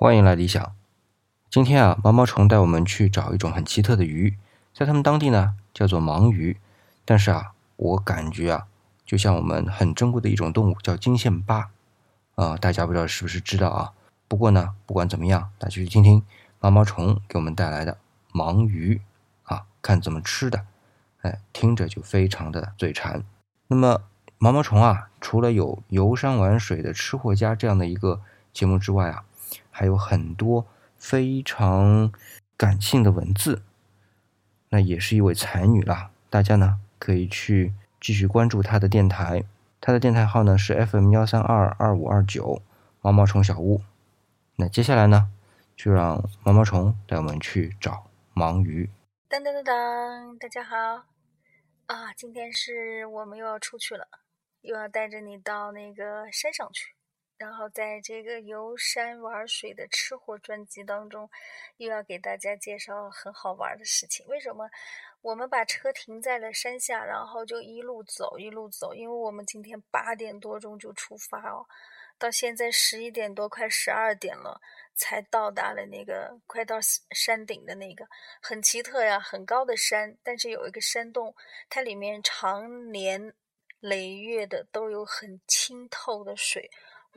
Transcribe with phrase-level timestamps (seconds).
[0.00, 0.76] 欢迎来理想。
[1.50, 4.38] 今天啊，毛毛虫带我们去找一种很奇特的鱼，
[4.72, 6.56] 在他们当地呢叫做盲鱼。
[7.04, 8.68] 但是啊，我感觉啊，
[9.04, 11.70] 就像我们很珍贵的一种动物叫金线巴
[12.36, 13.92] 啊，大家不知道是不是知道啊？
[14.28, 16.22] 不过呢，不管怎么样，大家去听听
[16.60, 17.98] 毛毛虫给我们带来的
[18.32, 19.00] 盲鱼
[19.42, 20.64] 啊，看怎么吃的，
[21.22, 23.24] 哎，听着就非常的嘴馋。
[23.66, 24.02] 那么
[24.38, 28.20] 毛毛虫啊，除了有游山玩水的吃货家这样的一个
[28.52, 29.24] 节目之外啊。
[29.70, 32.12] 还有很多非常
[32.56, 33.62] 感性的文字，
[34.70, 36.10] 那也是一位才女啦。
[36.30, 39.44] 大家呢可以去继续关注她的电台，
[39.80, 42.62] 她的电台号呢是 FM 幺三二二五二九
[43.00, 43.82] 毛毛虫小屋。
[44.56, 45.30] 那接下来呢，
[45.76, 48.90] 就让毛毛虫带我们去找盲鱼。
[49.30, 51.04] 噔噔噔噔，大家好
[51.86, 52.12] 啊！
[52.16, 54.08] 今天是我们又要出去了，
[54.62, 56.97] 又要带着你到那个山上去。
[57.38, 61.30] 然后在这个游山玩水的吃货专辑当中，
[61.76, 64.26] 又要给大家介绍很好玩的事情。
[64.26, 64.68] 为什么
[65.20, 68.92] 我们把车停在了山下，然后就一路走一路走？
[68.92, 71.64] 因为我们今天八点多钟就出发哦，
[72.18, 74.60] 到现在十一点多，快十二点了，
[74.96, 76.78] 才到达了那个快到
[77.12, 78.04] 山顶的那个
[78.42, 81.32] 很奇特呀，很高的山，但是有一个山洞，
[81.70, 83.32] 它里面常年
[83.78, 86.68] 累月的都有很清透的水。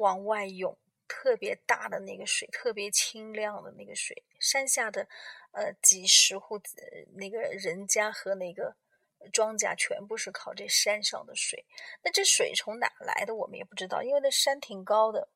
[0.01, 0.75] 往外涌，
[1.07, 4.23] 特别大的那个水，特别清亮的那个水。
[4.39, 5.07] 山下的，
[5.51, 6.59] 呃，几十户
[7.13, 8.75] 那个人家和那个
[9.31, 11.63] 庄稼，全部是靠这山上的水。
[12.03, 15.29] 那这水从哪来的，我们也不知道，因为那山挺高的。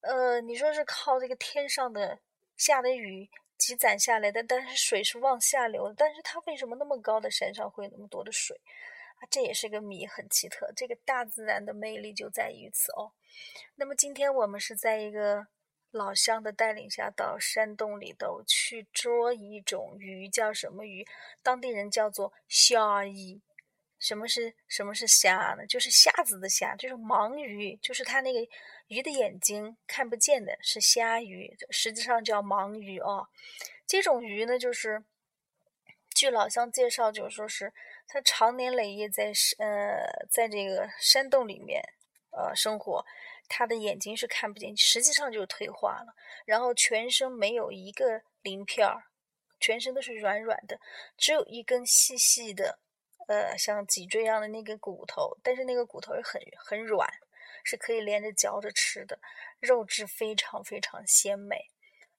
[0.00, 2.18] 呃，你说是靠这个天上的
[2.56, 5.94] 下的雨积攒下来的，但是水是往下流的。
[5.96, 8.60] 但是它为什么那么高的山上会有那么多的水？
[9.16, 10.70] 啊，这也是个谜，很奇特。
[10.76, 13.12] 这个大自然的魅力就在于此哦。
[13.76, 15.46] 那么今天我们是在一个
[15.90, 21.06] 老乡的带领下，到山洞里头去捉一种鱼，叫什么鱼？
[21.42, 23.40] 当地人叫做虾鱼。
[23.98, 25.66] 什么是什么是虾呢？
[25.66, 28.46] 就是瞎子的瞎，就是盲鱼，就是它那个
[28.88, 33.26] 鱼的眼睛看不见的，是虾鱼，实际上叫盲鱼哦。
[33.86, 35.02] 这种鱼呢，就是
[36.14, 37.72] 据老乡介绍，就说是。
[38.08, 41.82] 它常年累月在呃，在这个山洞里面
[42.30, 43.04] 呃生活，
[43.48, 46.14] 它的眼睛是看不见，实际上就是退化了。
[46.44, 49.02] 然后全身没有一个鳞片儿，
[49.58, 50.78] 全身都是软软的，
[51.16, 52.78] 只有一根细细的
[53.26, 57.12] 呃像脊椎一样的那个骨头，但是那个骨头是很很软，
[57.64, 59.18] 是可以连着嚼着吃的，
[59.58, 61.70] 肉质非常非常鲜美。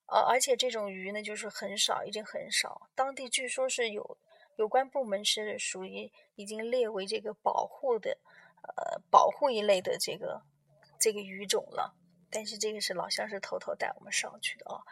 [0.07, 4.17] 呃，而且这种鱼呢，就是很少，已经很少，当地据说是有。
[4.57, 8.17] 有关部门是属于已经列为这个保护的，
[8.61, 10.41] 呃，保护一类的这个
[10.99, 11.95] 这个鱼种了。
[12.29, 14.83] 但是这个是老乡是偷偷带我们上去的啊。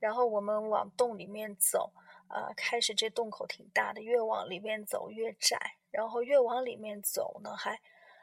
[0.00, 1.92] 然后我们往洞里面走，
[2.28, 5.58] 呃，开始这洞口挺大的，越往里面走越窄，
[5.90, 7.78] 然后越往里面走呢，还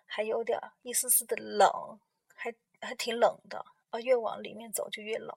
[0.06, 2.00] 还有点一丝丝的冷，
[2.34, 3.64] 还还挺冷的。
[3.90, 5.36] 啊越往里面走就越冷，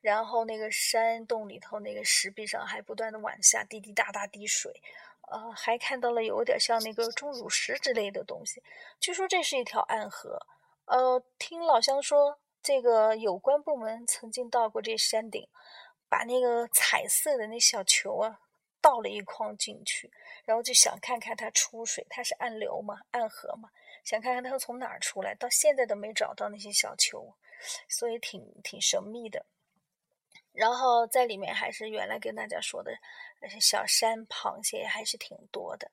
[0.00, 4.80] 然后那个山洞里头那个石壁上还不断的往下滴滴答答滴水，
[5.30, 8.62] 呃，还看到了有点像那个钟乳石之类的东西。
[9.00, 10.46] 据说这是一条暗河，
[10.86, 15.48] 呃，听老乡说，这个有关部门曾经到过这山顶，
[16.08, 18.40] 把那个彩色的那小球啊
[18.86, 20.08] 倒了一筐进去，
[20.44, 23.68] 然后就想看看它出水，它是暗流嘛，暗河嘛，
[24.04, 27.34] 想看看它从哪儿出来，到现在都没找到那些小球。
[27.88, 29.44] 所以挺挺神秘的，
[30.52, 32.92] 然后在里面还是原来跟大家说的，
[33.60, 35.90] 小山螃蟹还是挺多的。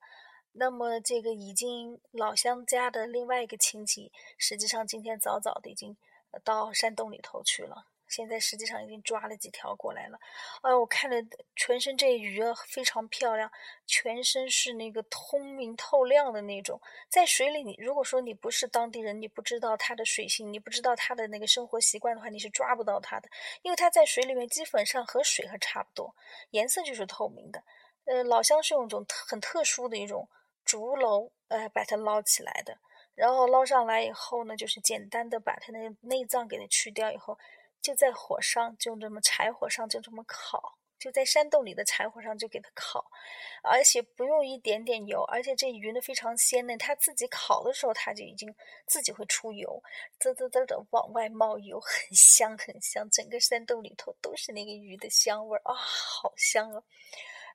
[0.51, 5.97] 那么这个已经老乡家的另外一个亲戚，实际上今天早早的已经
[6.43, 7.87] 到山洞里头去了。
[8.13, 10.19] 现在实际上已经抓了几条过来了，
[10.61, 11.17] 哎，我看着
[11.55, 13.51] 全身这鱼啊非常漂亮，
[13.87, 16.79] 全身是那个通明透亮的那种。
[17.09, 23.27] 在水里，你如果说你不是当地人，你不知道它的水性，你不知道它的那个生活习惯的话，你是抓不到它的，
[23.63, 26.15] 因为它在水里面基本上和水还差不多，
[26.51, 27.63] 颜色就是透明的。
[28.05, 30.29] 呃，老乡是用一种很特殊的一种
[30.63, 32.77] 竹篓，呃，把它捞起来的，
[33.15, 37.35] 然后捞上来以后呢，就是简单的把它那个内脏给它去掉以后。
[37.83, 43.05] 就在火上，就这么柴火上就这么烤，就在山洞里的柴火上就给它烤，
[43.61, 48.55] 而且不用一点点油，而且这鱼呢非常鲜嫩，它自己烤的时候它就已经
[48.87, 49.83] 自己会出油，
[50.17, 56.81] 滋滋滋的往外冒油，很香很香，整个山洞里头都是那个鱼的香味儿啊，好香啊！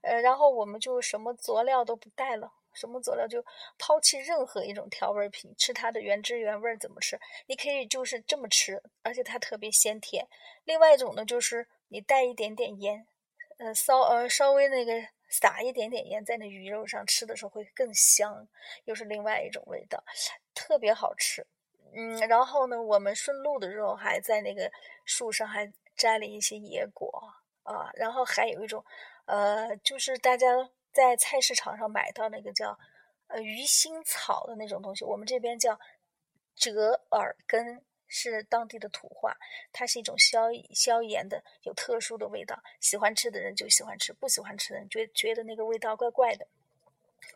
[0.03, 3.45] 呃，然后我们就什么佐料都不带了，什么佐料就
[3.77, 7.19] 抛弃任何一种调味品，吃它的原汁原味怎么吃？
[7.47, 10.27] 你可以就是这么吃，而且它特别鲜甜。
[10.65, 13.07] 另外一种呢，就是你带一点点盐，
[13.59, 14.93] 呃，稍呃稍微那个
[15.29, 18.47] 撒一点点盐在那鱼肉上，吃的时候会更香，
[18.85, 20.03] 又是另外一种味道，
[20.55, 21.45] 特别好吃。
[21.95, 24.71] 嗯，然后呢，我们顺路的时候还在那个
[25.05, 27.11] 树上还摘了一些野果
[27.63, 28.85] 啊，然后还有一种，
[29.25, 30.47] 呃，就是大家
[30.93, 32.79] 在菜市场上买到那个叫
[33.29, 35.79] 呃鱼腥草的那种东西，我们这边叫
[36.55, 39.37] 折耳根，是当地的土话，
[39.73, 46.47] 它是一种消消炎的，有特殊的味道，喜欢吃的人就喜欢吃，不喜欢吃的人觉觉得那个味道怪怪的。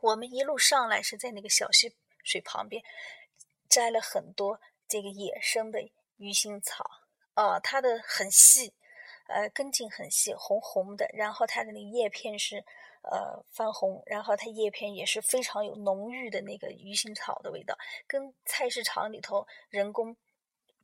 [0.00, 2.82] 我们一路上来是在那个小溪水旁边。
[3.68, 5.80] 摘了很多这个野生的
[6.18, 6.84] 鱼腥草，
[7.32, 8.74] 啊，它的很细，
[9.28, 12.62] 呃，根茎很细，红红的，然后它的那个叶片是
[13.02, 17.76] 呃泛红，然后它叶片也是非常有浓郁的那个鱼腥草的味道，
[18.06, 20.16] 跟菜市场里头人工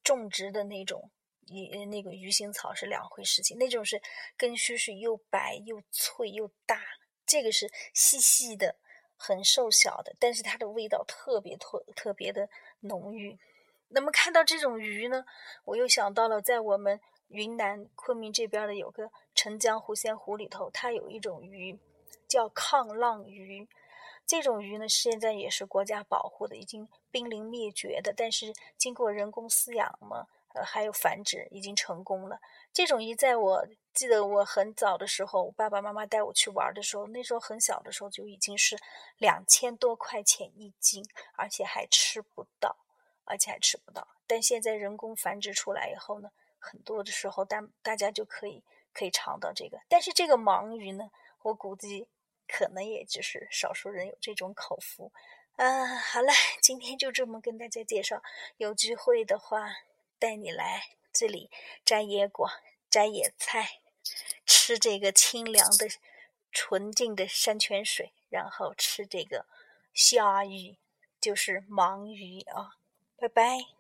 [0.03, 1.11] 种植的那种
[1.47, 4.01] 鱼那个鱼腥草是两回事情，那种是
[4.37, 6.81] 根须是又白又脆又大，
[7.27, 8.77] 这个是细细的。
[9.21, 12.49] 很瘦小的，但是它的味道特别特特别的
[12.83, 13.37] 浓郁。
[13.89, 15.25] 那么看到这种鱼呢，
[15.65, 21.77] 我又想到了在我们云南昆明这边的有个澄江湖仙湖里头，它有一种鱼
[22.29, 23.67] 叫抗浪鱼。
[24.27, 28.13] 这种鱼呢，现在也是国家保护的，已经濒临灭绝的。
[28.17, 30.27] 但是经过人工饲养嘛。
[30.55, 32.41] 呃，还有繁殖已经成功了。
[32.73, 38.75] 这种鱼，在我记得我很早的时候，我爸爸妈妈带我去玩的时候，那时候很小的时候就已经是
[39.19, 41.05] 两千多块钱一斤，
[41.35, 42.75] 而且还吃不到，
[43.27, 44.09] 而且还吃不到。
[44.27, 48.65] 但现在人工繁殖出来以后呢，很多的时候，大大家就可以
[48.95, 49.79] 可以尝到这个。
[49.87, 51.11] 但是这个盲鱼呢，
[51.43, 52.09] 我估计
[52.49, 55.13] 可能也就是少数人有这种口福。
[55.57, 58.23] 啊，好了，今天就这么跟大家介绍，
[58.57, 59.77] 有机会的话。
[60.21, 61.49] 带你来这里
[61.85, 62.51] 摘野果、
[62.91, 63.79] 摘野菜，
[64.45, 65.87] 吃这个清凉的、
[66.51, 69.47] 纯净的山泉水，然后吃这个
[69.95, 70.77] 虾鱼，
[71.21, 72.79] 就是盲鱼啊！
[73.17, 73.78] 拜拜。